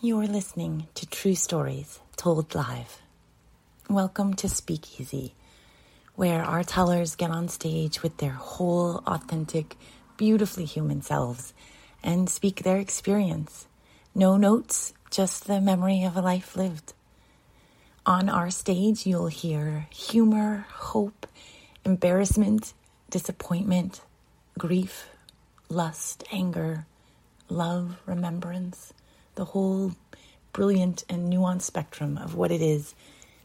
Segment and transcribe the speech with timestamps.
[0.00, 3.02] You're listening to True Stories Told Live.
[3.90, 5.34] Welcome to Speakeasy,
[6.14, 9.74] where our tellers get on stage with their whole, authentic,
[10.16, 11.52] beautifully human selves
[12.00, 13.66] and speak their experience.
[14.14, 16.92] No notes, just the memory of a life lived.
[18.06, 21.26] On our stage, you'll hear humor, hope,
[21.84, 22.72] embarrassment,
[23.10, 24.02] disappointment,
[24.56, 25.08] grief,
[25.68, 26.86] lust, anger,
[27.48, 28.92] love, remembrance,
[29.38, 29.92] the whole
[30.52, 32.92] brilliant and nuanced spectrum of what it is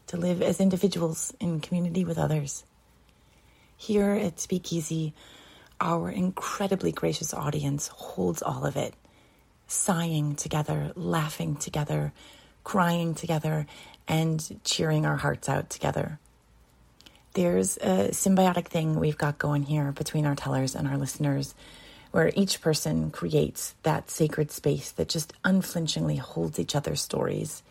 [0.08, 2.64] to live as individuals in community with others.
[3.76, 5.14] Here at Speakeasy,
[5.80, 8.94] our incredibly gracious audience holds all of it,
[9.68, 12.12] sighing together, laughing together,
[12.64, 13.64] crying together,
[14.08, 16.18] and cheering our hearts out together.
[17.34, 21.54] There's a symbiotic thing we've got going here between our tellers and our listeners,
[22.14, 27.64] where each person creates that sacred space that just unflinchingly holds each other's stories,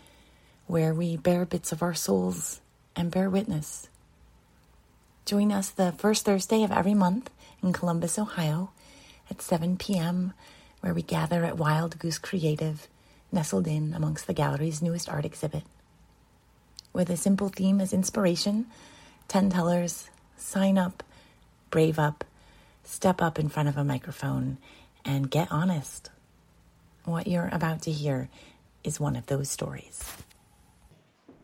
[0.68, 2.60] where we bear bits of our souls
[2.94, 3.88] and bear witness.
[5.26, 7.30] Join us the first Thursday of every month
[7.62, 8.72] in Columbus, Ohio
[9.32, 10.34] at 7 p.m.,
[10.82, 12.86] where we gather at Wild Goose Creative,
[13.32, 15.64] nestled in amongst the gallery's newest art exhibit.
[16.92, 18.66] With a simple theme as inspiration,
[19.30, 21.02] 10 tellers sign up,
[21.70, 22.26] brave up,
[22.84, 24.58] step up in front of a microphone,
[25.06, 26.10] and get honest.
[27.06, 28.30] What you're about to hear
[28.84, 30.16] is one of those stories.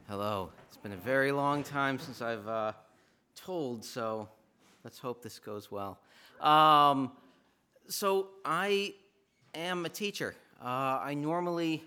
[0.08, 0.52] Hello.
[0.68, 2.72] It's been a very long time since I've uh,
[3.36, 4.30] told, so
[4.84, 6.00] let's hope this goes well.
[6.40, 7.12] Um,
[7.88, 8.94] so, I
[9.54, 10.36] am a teacher.
[10.62, 11.84] Uh, I normally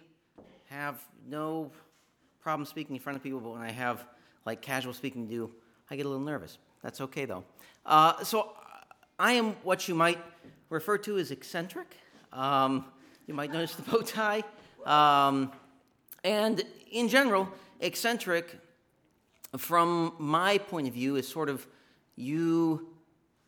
[0.69, 1.71] have no
[2.41, 4.05] problem speaking in front of people, but when I have
[4.45, 5.51] like casual speaking to do,
[5.91, 6.59] I get a little nervous.
[6.83, 7.45] That's okay though.
[7.87, 8.53] Uh, so,
[9.19, 10.19] I am what you might
[10.71, 11.97] refer to as eccentric.
[12.33, 12.87] Um,
[13.27, 14.43] you might notice the bow tie.
[14.85, 15.53] Um,
[16.25, 17.49] and in general,
[17.81, 18.59] eccentric,
[19.57, 21.67] from my point of view, is sort of
[22.17, 22.89] you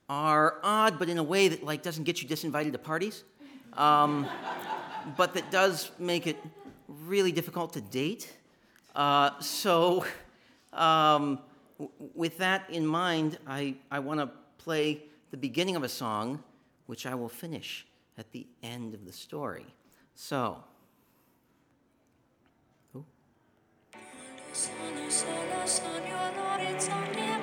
[0.08, 3.24] are odd, but in a way that like doesn't get you disinvited to parties,
[3.72, 4.26] um,
[5.16, 6.36] but that does make it
[7.06, 8.32] really difficult to date.
[8.94, 10.04] Uh, so,
[10.72, 11.38] um,
[11.78, 15.02] w- with that in mind, I, I want to play
[15.34, 16.38] the beginning of a song,
[16.86, 17.84] which I will finish
[18.16, 19.66] at the end of the story.
[20.14, 20.62] So.
[22.94, 23.04] Ooh.
[24.52, 27.34] Sono solo sogno all'orizzonte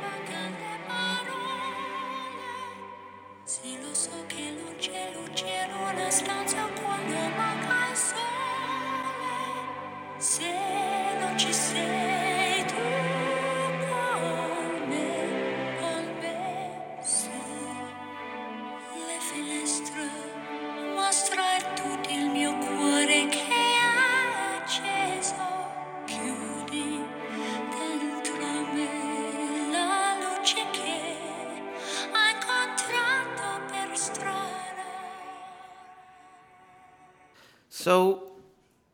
[37.92, 38.24] So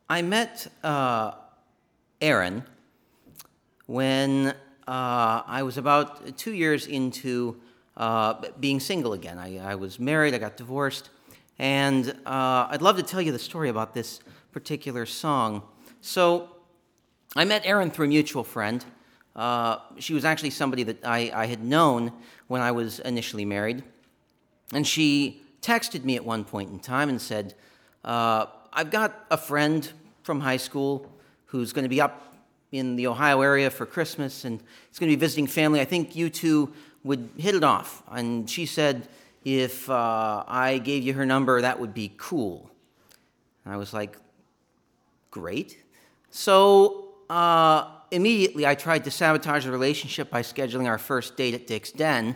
[0.09, 1.34] I met uh,
[2.19, 2.63] Aaron
[3.85, 4.47] when
[4.88, 7.58] uh, I was about two years into
[7.96, 9.38] uh, being single again.
[9.38, 11.12] I, I was married, I got divorced,
[11.59, 14.19] and uh, I'd love to tell you the story about this
[14.52, 15.62] particular song.
[16.02, 16.50] So
[17.35, 18.84] I met Aaron through a mutual friend.
[19.35, 22.14] Uh, she was actually somebody that I, I had known
[22.47, 23.84] when I was initially married.
[24.74, 27.53] And she texted me at one point in time and said,
[28.03, 29.89] uh, I've got a friend
[30.23, 31.11] from high school
[31.47, 32.35] who's going to be up
[32.72, 35.79] in the Ohio area for Christmas and he's going to be visiting family.
[35.79, 36.73] I think you two
[37.03, 38.03] would hit it off.
[38.11, 39.07] And she said,
[39.45, 42.69] if uh, I gave you her number, that would be cool.
[43.63, 44.17] And I was like,
[45.31, 45.78] great.
[46.29, 51.67] So uh, immediately I tried to sabotage the relationship by scheduling our first date at
[51.67, 52.35] Dick's Den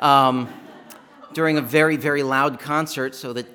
[0.00, 0.48] um,
[1.32, 3.46] during a very, very loud concert so that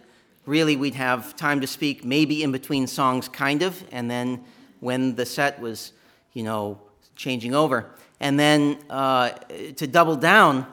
[0.45, 4.43] really we'd have time to speak, maybe in between songs, kind of, and then
[4.79, 5.93] when the set was,
[6.33, 6.79] you know,
[7.15, 7.89] changing over.
[8.19, 9.29] And then uh,
[9.77, 10.67] to double down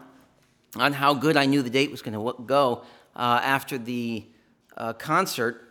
[0.77, 2.85] on how good I knew the date was going to go
[3.15, 4.25] uh, after the
[4.77, 5.69] uh, concert,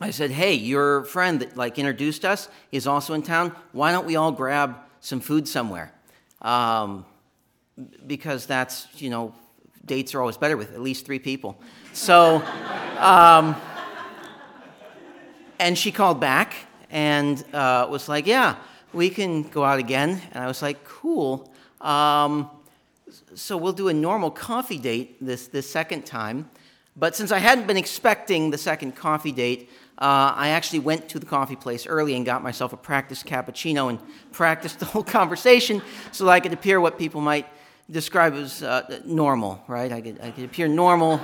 [0.00, 3.54] I said, "Hey, your friend that like introduced us is also in town.
[3.72, 5.92] Why don't we all grab some food somewhere?"
[6.40, 7.04] Um,
[8.06, 9.34] because that's you know,
[9.84, 11.60] dates are always better with at least three people.
[11.92, 12.44] So,
[12.98, 13.56] um,
[15.58, 16.54] and she called back
[16.90, 18.56] and uh, was like, "Yeah,
[18.92, 22.50] we can go out again." And I was like, "Cool." Um,
[23.34, 26.50] so we'll do a normal coffee date this this second time.
[26.96, 31.20] But since I hadn't been expecting the second coffee date, uh, I actually went to
[31.20, 34.00] the coffee place early and got myself a practice cappuccino and
[34.32, 35.80] practiced the whole conversation
[36.10, 37.46] so that I could appear what people might
[37.90, 39.90] describe as uh, normal, right?
[39.90, 41.20] I could, I could appear normal.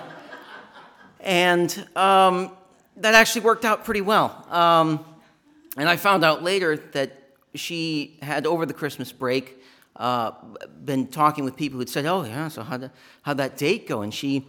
[1.24, 2.52] And um,
[2.98, 4.46] that actually worked out pretty well.
[4.50, 5.04] Um,
[5.76, 7.18] and I found out later that
[7.54, 9.56] she had, over the Christmas break,
[9.96, 10.32] uh,
[10.84, 12.90] been talking with people who'd said, Oh, yeah, so how'd,
[13.22, 14.02] how'd that date go?
[14.02, 14.46] And she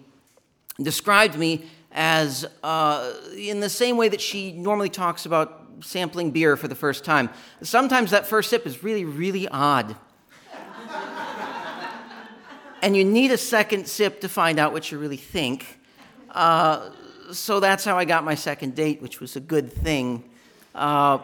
[0.82, 6.58] described me as, uh, in the same way that she normally talks about sampling beer
[6.58, 7.30] for the first time.
[7.62, 9.96] Sometimes that first sip is really, really odd.
[12.82, 15.80] and you need a second sip to find out what you really think.
[16.36, 16.90] Uh,
[17.32, 20.30] so that's how I got my second date, which was a good thing.
[20.76, 21.20] Uh,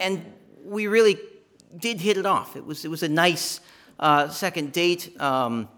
[0.00, 0.24] and
[0.64, 1.18] we really
[1.76, 2.56] did hit it off.
[2.56, 3.60] It was, it was a nice
[3.98, 5.20] uh, second date.
[5.20, 5.68] Um,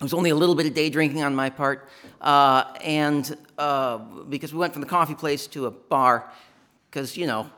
[0.00, 1.88] it was only a little bit of day drinking on my part.
[2.20, 6.28] Uh, and uh, because we went from the coffee place to a bar,
[6.90, 7.48] because, you know,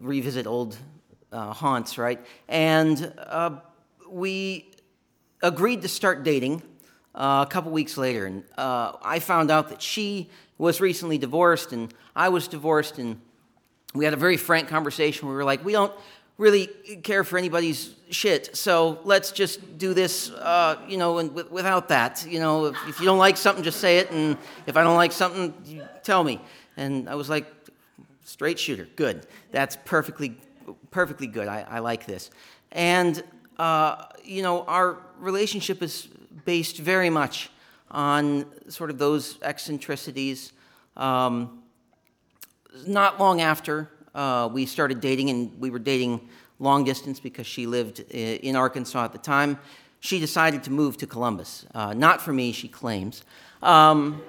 [0.00, 0.78] revisit old
[1.30, 2.24] uh, haunts, right?
[2.48, 3.12] And
[4.08, 4.70] we
[5.42, 6.62] agreed to start dating
[7.18, 8.24] uh, a couple weeks later.
[8.24, 12.98] And I found out that she was recently divorced and I was divorced.
[12.98, 13.20] And
[13.92, 15.28] we had a very frank conversation.
[15.28, 15.92] We were like, we don't
[16.38, 16.68] really
[17.02, 18.56] care for anybody's shit.
[18.56, 22.24] So let's just do this, uh, you know, and w- without that.
[22.28, 24.10] You know, if, if, you don't like something, just say it.
[24.12, 25.52] And if I don't like something,
[26.04, 26.40] tell me.
[26.76, 27.46] And I was like,
[28.24, 29.26] straight shooter, good.
[29.50, 30.36] That's perfectly,
[30.92, 31.48] perfectly good.
[31.48, 32.30] I, I like this.
[32.70, 33.20] And,
[33.58, 36.08] uh, you know, our relationship is
[36.44, 37.50] based very much
[37.90, 40.52] on sort of those eccentricities.
[40.96, 41.62] Um,
[42.86, 47.66] not long after uh, we started dating, and we were dating long distance because she
[47.66, 49.58] lived in Arkansas at the time.
[50.00, 51.66] She decided to move to Columbus.
[51.74, 53.22] Uh, not for me, she claims.
[53.62, 54.22] Um,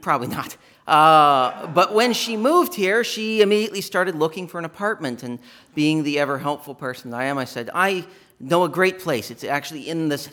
[0.00, 0.56] probably not.
[0.86, 5.22] Uh, but when she moved here, she immediately started looking for an apartment.
[5.22, 5.38] And
[5.74, 8.04] being the ever helpful person that I am, I said, I
[8.40, 9.30] know a great place.
[9.30, 10.28] It's actually in this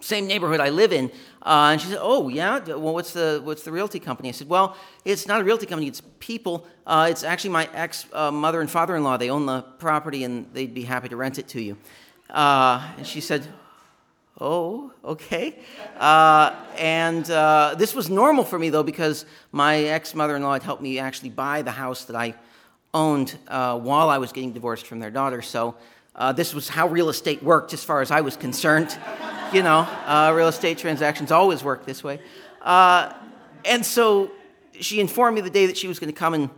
[0.00, 1.10] same neighborhood I live in.
[1.42, 2.58] Uh, and she said, "Oh, yeah.
[2.58, 5.88] Well, what's the what's the realty company?" I said, "Well, it's not a realty company.
[5.88, 6.66] It's people.
[6.86, 9.16] Uh, it's actually my ex uh, mother and father-in-law.
[9.16, 11.76] They own the property, and they'd be happy to rent it to you."
[12.28, 13.46] Uh, and she said,
[14.40, 15.58] "Oh, okay."
[15.98, 20.82] Uh, and uh, this was normal for me though, because my ex mother-in-law had helped
[20.82, 22.34] me actually buy the house that I
[22.92, 25.42] owned while I was getting divorced from their daughter.
[25.42, 25.76] So.
[26.32, 28.96] This was how real estate worked, as far as I was concerned
[29.52, 32.20] you know, uh, real estate transactions always work this way.
[32.62, 33.12] Uh,
[33.64, 34.30] and so
[34.80, 36.50] she informed me the day that she was going to come and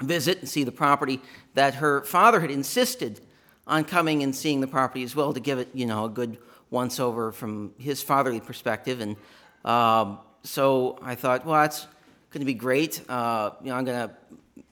[0.00, 1.20] visit and see the property
[1.54, 3.20] that her father had insisted
[3.66, 6.38] on coming and seeing the property as well to give it, you know, a good
[6.70, 9.00] once over from his fatherly perspective.
[9.00, 9.16] And
[9.64, 11.86] um, so I thought, well, that's
[12.30, 13.00] going to be great.
[13.08, 14.14] Uh, you know, I'm going to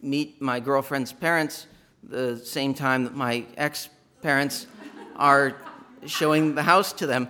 [0.01, 1.67] meet my girlfriend's parents
[2.03, 3.89] the same time that my ex
[4.23, 4.67] parents
[5.17, 5.57] are
[6.07, 7.29] showing the house to them.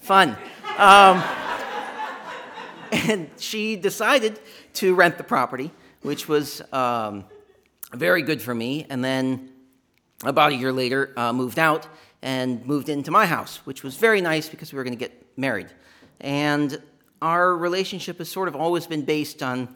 [0.00, 0.36] Fun.
[0.78, 1.22] Um,
[2.92, 4.38] and she decided
[4.74, 5.70] to rent the property,
[6.02, 7.24] which was um,
[7.92, 8.86] very good for me.
[8.88, 9.50] And then
[10.24, 11.86] about a year later, uh, moved out
[12.22, 15.26] and moved into my house, which was very nice because we were going to get
[15.36, 15.68] married.
[16.20, 16.80] And
[17.20, 19.74] our relationship has sort of always been based on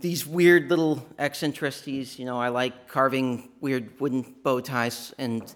[0.00, 2.18] these weird little eccentricities.
[2.18, 5.54] You know, I like carving weird wooden bow ties and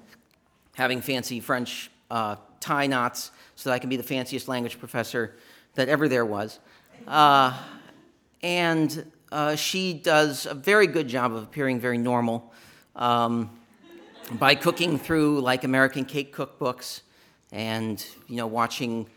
[0.75, 5.37] having fancy French uh, tie knots so that I can be the fanciest language professor
[5.75, 6.59] that ever there was.
[7.07, 7.57] Uh,
[8.43, 12.53] and uh, she does a very good job of appearing very normal
[12.97, 13.51] um,
[14.33, 17.03] by cooking through like American cake cookbooks
[17.53, 19.09] and you know watching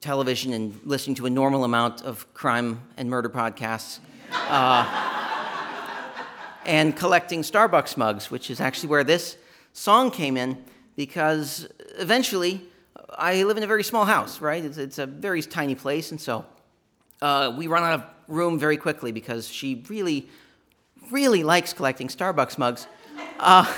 [0.00, 4.00] television and listening to a normal amount of crime and murder podcasts.
[4.32, 5.06] Uh,
[6.64, 9.36] and collecting Starbucks mugs, which is actually where this
[9.72, 10.62] song came in
[10.96, 11.68] because
[11.98, 12.62] eventually
[13.18, 14.64] I live in a very small house, right?
[14.64, 16.44] It's, it's a very tiny place, and so
[17.22, 20.28] uh, we run out of room very quickly because she really,
[21.10, 22.86] really likes collecting Starbucks mugs.
[23.38, 23.72] Uh,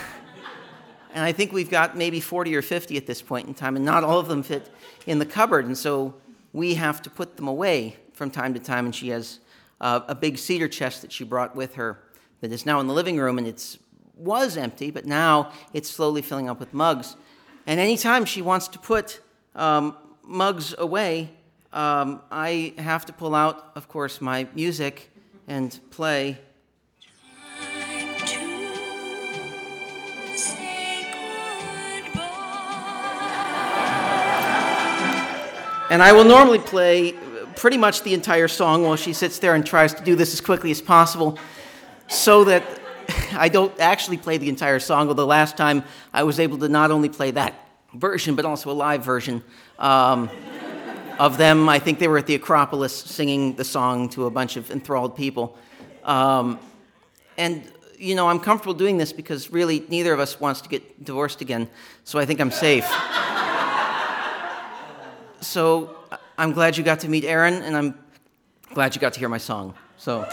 [1.14, 3.85] and I think we've got maybe 40 or 50 at this point in time, and
[3.85, 4.71] not all of them fit
[5.07, 6.14] in the cupboard, and so
[6.52, 8.87] we have to put them away from time to time.
[8.87, 9.40] And she has
[9.80, 11.99] uh, a big cedar chest that she brought with her
[12.40, 13.78] that is now in the living room, and it
[14.16, 17.16] was empty, but now it's slowly filling up with mugs.
[17.66, 19.20] And anytime she wants to put
[19.54, 21.30] um, mugs away,
[21.73, 25.11] um, I have to pull out, of course, my music
[25.47, 26.38] and play.
[35.90, 37.14] And I will normally play
[37.59, 40.41] pretty much the entire song while she sits there and tries to do this as
[40.41, 41.38] quickly as possible
[42.07, 42.62] so that
[43.33, 45.83] I don't actually play the entire song, although last time
[46.15, 47.55] I was able to not only play that
[47.95, 49.43] version, but also a live version
[49.79, 50.31] um,
[51.19, 51.69] of them.
[51.69, 55.17] I think they were at the Acropolis singing the song to a bunch of enthralled
[55.17, 55.59] people.
[56.05, 56.61] Um,
[57.37, 57.65] and,
[57.99, 61.41] you know, I'm comfortable doing this because really neither of us wants to get divorced
[61.41, 61.69] again,
[62.05, 62.87] so I think I'm safe.
[65.41, 65.97] so
[66.38, 67.99] I'm glad you got to meet Aaron, and I'm
[68.73, 69.75] glad you got to hear my song.
[69.97, 70.26] So.